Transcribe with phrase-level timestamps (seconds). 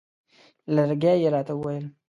[0.75, 1.85] لرګی یې راته وویل.